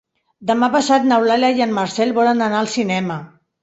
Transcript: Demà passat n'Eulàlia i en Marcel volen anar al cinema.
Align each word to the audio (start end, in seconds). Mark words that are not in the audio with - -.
Demà 0.51 0.69
passat 0.77 1.05
n'Eulàlia 1.11 1.53
i 1.61 1.67
en 1.69 1.79
Marcel 1.79 2.17
volen 2.19 2.45
anar 2.51 2.65
al 2.67 2.77
cinema. 2.79 3.25